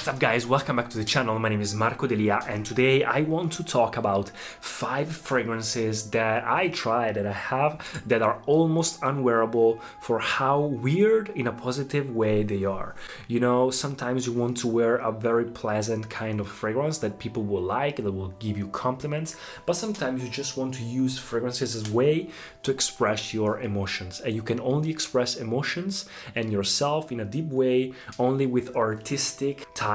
[0.00, 0.46] What's up, guys?
[0.46, 1.38] Welcome back to the channel.
[1.38, 6.42] My name is Marco Delia, and today I want to talk about five fragrances that
[6.46, 12.16] I try that I have that are almost unwearable for how weird in a positive
[12.16, 12.94] way they are.
[13.28, 17.42] You know, sometimes you want to wear a very pleasant kind of fragrance that people
[17.42, 19.36] will like, that will give you compliments,
[19.66, 22.30] but sometimes you just want to use fragrances as a way
[22.62, 27.50] to express your emotions, and you can only express emotions and yourself in a deep
[27.50, 29.89] way only with artistic type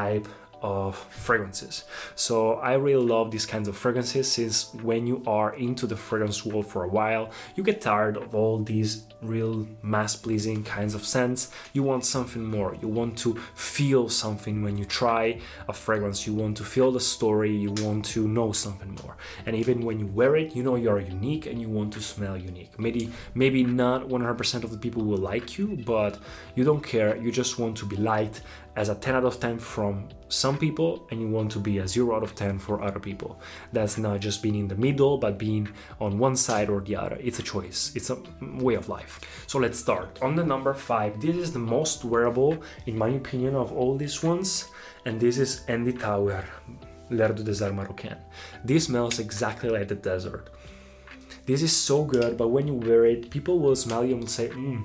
[0.66, 1.84] of fragrances.
[2.16, 6.44] So I really love these kinds of fragrances since when you are into the fragrance
[6.44, 11.06] world for a while, you get tired of all these real mass pleasing kinds of
[11.06, 11.52] scents.
[11.74, 12.76] You want something more.
[12.82, 16.26] You want to feel something when you try a fragrance.
[16.26, 17.56] You want to feel the story.
[17.56, 19.18] You want to know something more.
[19.46, 22.38] And even when you wear it, you know you're unique and you want to smell
[22.38, 22.80] unique.
[22.80, 26.18] Maybe maybe not 100% of the people will like you, but
[26.56, 27.16] you don't care.
[27.18, 28.42] You just want to be liked
[28.76, 31.88] as a 10 out of 10 from some people and you want to be a
[31.88, 33.40] 0 out of 10 for other people.
[33.72, 35.70] That's not just being in the middle, but being
[36.02, 37.18] on one side or the other.
[37.22, 39.20] It's a choice, it's a way of life.
[39.48, 40.20] So let's start.
[40.22, 44.22] On the number 5, this is the most wearable, in my opinion, of all these
[44.22, 44.70] ones,
[45.06, 46.44] and this is Andy Tauer,
[47.12, 48.18] L'air du désert marocain.
[48.64, 50.50] This smells exactly like the desert.
[51.46, 54.48] This is so good, but when you wear it, people will smell you and say,
[54.48, 54.82] hmm,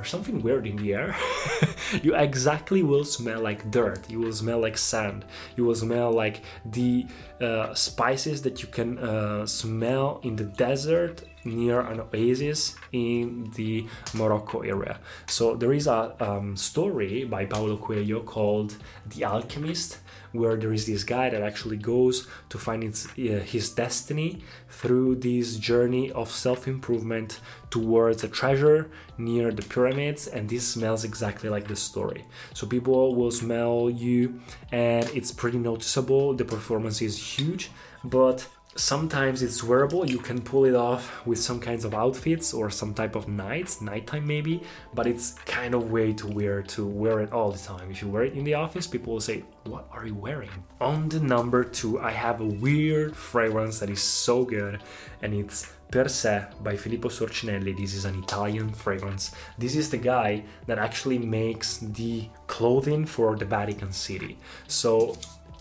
[0.00, 1.14] there's something weird in the air.
[2.02, 4.08] you exactly will smell like dirt.
[4.08, 5.26] You will smell like sand.
[5.56, 7.06] You will smell like the
[7.38, 13.86] uh, spices that you can uh, smell in the desert near an oasis in the
[14.14, 14.98] Morocco area.
[15.26, 18.76] So there is a um, story by Paulo Coelho called
[19.14, 19.98] The Alchemist
[20.32, 25.56] where there is this guy that actually goes to find uh, his destiny through this
[25.56, 31.68] journey of self improvement towards a treasure near the pyramids, and this smells exactly like
[31.68, 32.24] the story.
[32.54, 34.40] So people will smell you,
[34.72, 36.34] and it's pretty noticeable.
[36.34, 37.70] The performance is huge,
[38.02, 42.70] but sometimes it's wearable you can pull it off with some kinds of outfits or
[42.70, 44.62] some type of nights nighttime maybe
[44.94, 48.08] but it's kind of way too weird to wear it all the time if you
[48.08, 51.64] wear it in the office people will say what are you wearing on the number
[51.64, 54.80] two i have a weird fragrance that is so good
[55.20, 57.76] and it's Per Se by Filippo Sorcinelli.
[57.76, 59.32] This is an Italian fragrance.
[59.58, 64.38] This is the guy that actually makes the clothing for the Vatican City.
[64.68, 65.16] So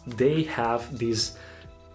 [0.05, 1.35] they have this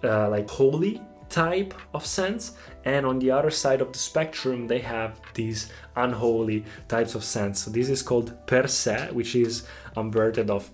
[0.05, 2.53] uh, like holy type of scents
[2.85, 7.61] and on the other side of the spectrum they have these unholy types of scents.
[7.61, 9.65] So this is called per se which is
[9.97, 10.71] inverted of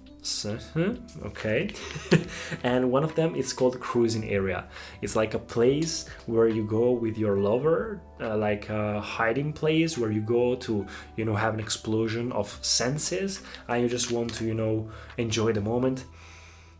[1.24, 1.70] okay.
[2.62, 4.68] And one of them is called cruising area.
[5.00, 9.97] It's like a place where you go with your lover uh, like a hiding place
[9.97, 10.86] where you go to
[11.16, 15.52] you know have an explosion of senses and you just want to you know enjoy
[15.52, 16.04] the moment.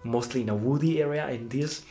[0.03, 1.83] Mostly in a woody area and this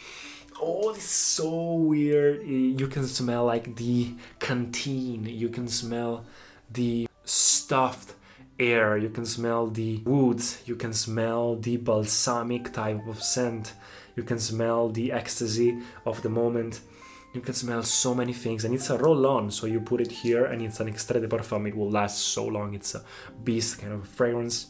[0.62, 2.46] oh it's so weird.
[2.46, 5.26] You can smell like the canteen.
[5.26, 6.26] You can smell
[6.72, 8.16] the stuffed
[8.60, 8.98] air.
[8.98, 10.62] You can smell the woods.
[10.66, 13.74] You can smell the balsamic type of scent.
[14.16, 16.82] You can smell the ecstasy of the moment.
[17.34, 20.12] You can smell so many things and it's a roll on so you put it
[20.12, 21.68] here and it's an extrait de parfum.
[21.68, 22.74] It will last so long.
[22.74, 23.04] It's a
[23.44, 24.68] beast kind of fragrance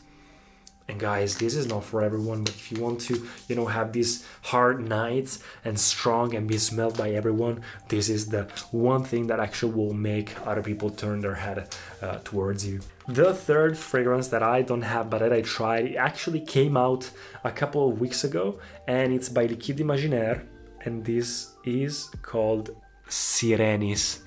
[0.89, 3.94] and guys, this is not for everyone, but if you want to, you know, have
[3.94, 9.27] these hard nights and strong and be smelled by everyone, this is the one thing
[9.27, 12.79] that actually will make other people turn their head uh, towards you.
[13.07, 17.11] The third fragrance that I don't have but that I tried, it actually came out
[17.44, 20.44] a couple of weeks ago and it's by Liquide Imaginaire
[20.85, 22.75] and this is called
[23.07, 24.21] Sirenis.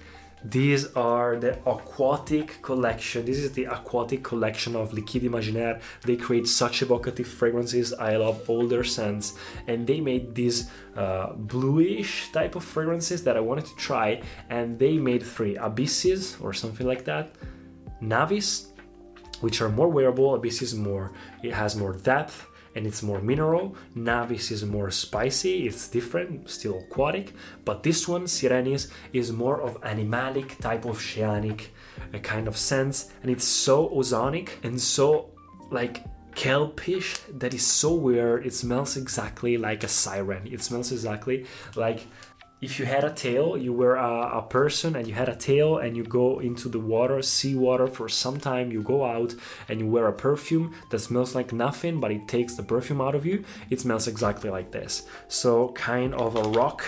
[0.44, 3.24] These are the aquatic collection.
[3.24, 5.80] This is the aquatic collection of Liquide Imaginaire.
[6.04, 7.92] They create such evocative fragrances.
[7.92, 9.34] I love all their scents.
[9.68, 14.22] And they made these uh, bluish type of fragrances that I wanted to try.
[14.50, 17.36] And they made three Abysses or something like that,
[18.00, 18.72] Navis,
[19.40, 20.34] which are more wearable.
[20.34, 21.12] Abysses more,
[21.42, 23.76] it has more depth and it's more mineral.
[23.94, 27.32] Navis is more spicy, it's different, still aquatic,
[27.64, 31.72] but this one, Sirenis, is more of animalic type of oceanic
[32.14, 35.30] uh, kind of sense, and it's so ozonic and so
[35.70, 36.04] like
[36.34, 38.46] kelpish that is so weird.
[38.46, 40.48] It smells exactly like a siren.
[40.50, 41.46] It smells exactly
[41.76, 42.06] like
[42.62, 45.78] if you had a tail, you were a, a, person and you had a tail
[45.78, 49.34] and you go into the water, sea water for some time, you go out
[49.68, 53.16] and you wear a perfume that smells like nothing, but it takes the perfume out
[53.16, 55.02] of you, it smells exactly like this.
[55.26, 56.84] So, kind of a rock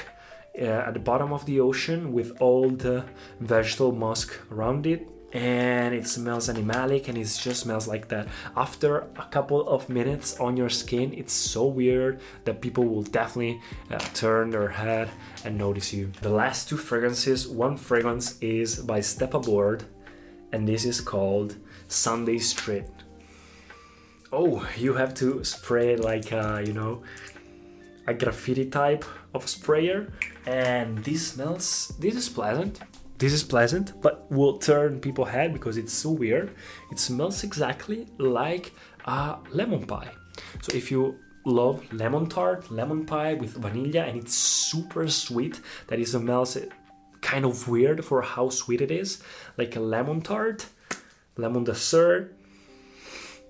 [0.57, 3.05] uh, at the bottom of the ocean with all the
[3.41, 8.29] vegetable musk around it and it smells animalic and it just smells like that.
[8.57, 13.61] After a couple of minutes on your skin it's so weird that people will definitely
[13.91, 15.11] uh, turn their head
[15.45, 16.11] and notice you.
[16.23, 19.85] The last two fragrances one fragrance is by step aboard
[20.55, 21.57] and this is called
[21.89, 22.87] sunday street
[24.33, 27.03] oh you have to spray like uh, you know
[28.07, 29.05] a graffiti type
[29.35, 30.13] of sprayer
[30.47, 32.79] and this smells this is pleasant
[33.25, 36.55] this is pleasant but will turn people head because it's so weird.
[36.93, 38.75] It smells exactly like
[39.07, 40.11] a lemon pie.
[40.61, 45.99] So if you love lemon tart lemon pie with vanilla and it's super sweet that
[45.99, 46.59] it smells
[47.23, 49.23] kind of weird for how sweet it is.
[49.57, 50.67] Like a lemon tart
[51.39, 52.37] lemon dessert.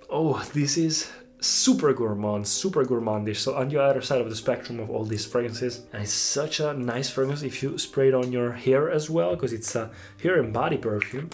[0.08, 1.10] Oh this is
[1.40, 3.36] super gourmand, super gourmandish.
[3.36, 6.60] So on the other side of the spectrum of all these fragrances, and it's such
[6.60, 9.90] a nice fragrance if you spray it on your hair as well, because it's a
[10.22, 11.30] hair and body perfume.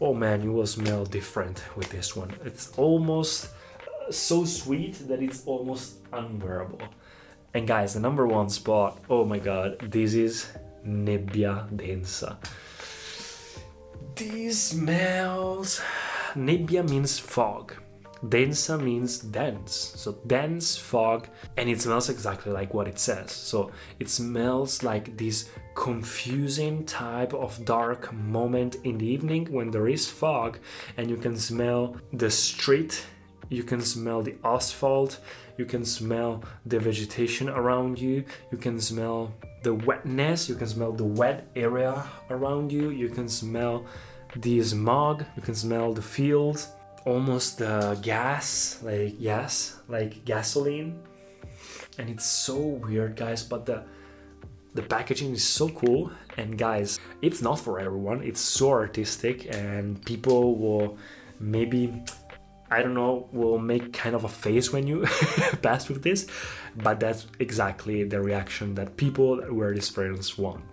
[0.00, 2.32] Oh man, you will smell different with this one.
[2.44, 6.82] It's almost uh, so sweet that it's almost unbearable.
[7.54, 10.48] And guys, the number one spot, oh my god, this is
[10.86, 12.36] Nebbia Densa.
[14.14, 15.80] This smells.
[16.34, 17.72] Nebbia means fog
[18.28, 23.32] Densa means dense, so dense fog, and it smells exactly like what it says.
[23.32, 23.70] So
[24.00, 30.08] it smells like this confusing type of dark moment in the evening when there is
[30.08, 30.58] fog
[30.96, 33.04] and you can smell the street,
[33.50, 35.20] you can smell the asphalt,
[35.58, 39.32] you can smell the vegetation around you, you can smell
[39.62, 43.84] the wetness, you can smell the wet area around you, you can smell
[44.36, 46.68] the smog, you can smell the fields
[47.06, 50.98] almost uh, gas, like yes, like gasoline,
[51.96, 53.42] and it's so weird, guys.
[53.42, 53.84] But the
[54.74, 58.22] the packaging is so cool, and guys, it's not for everyone.
[58.22, 60.98] It's so artistic, and people will
[61.40, 62.02] maybe
[62.70, 65.02] I don't know, will make kind of a face when you
[65.62, 66.26] pass with this,
[66.76, 70.64] but that's exactly the reaction that people that wear this fragrance want.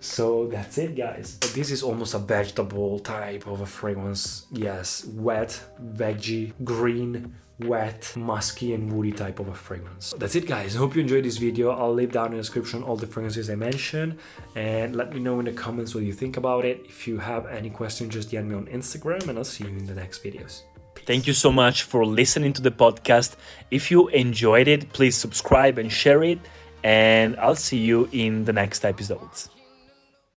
[0.00, 1.38] So that's it, guys.
[1.54, 4.46] This is almost a vegetable type of a fragrance.
[4.52, 5.60] Yes, wet,
[5.96, 10.14] veggie, green, wet, musky and woody type of a fragrance.
[10.18, 11.70] That's it guys, I hope you enjoyed this video.
[11.70, 14.18] I'll leave down in the description all the fragrances I mentioned
[14.54, 16.80] and let me know in the comments what you think about it.
[16.84, 19.86] If you have any questions, just DM me on Instagram and I'll see you in
[19.86, 20.62] the next videos.
[21.06, 23.36] Thank you so much for listening to the podcast.
[23.70, 26.38] If you enjoyed it, please subscribe and share it
[26.84, 29.57] and I'll see you in the next episodes.